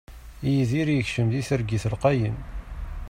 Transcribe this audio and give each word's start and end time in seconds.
Yidir 0.53 0.87
yekcem 0.93 1.27
di 1.33 1.41
targit 1.47 1.85
lqayen. 1.93 2.37